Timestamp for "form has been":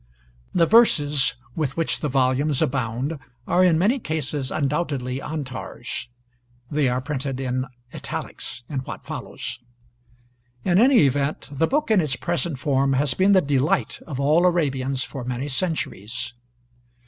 12.57-13.33